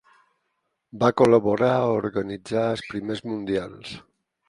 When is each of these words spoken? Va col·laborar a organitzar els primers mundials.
Va 1.03 1.09
col·laborar 1.21 1.71
a 1.75 1.93
organitzar 1.99 2.67
els 2.73 2.85
primers 2.91 3.27
mundials. 3.31 3.99